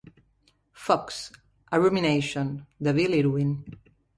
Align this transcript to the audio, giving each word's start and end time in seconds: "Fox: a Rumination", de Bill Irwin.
"Fox: 0.85 1.19
a 1.71 1.77
Rumination", 1.79 2.51
de 2.79 2.91
Bill 2.93 3.13
Irwin. 3.19 3.51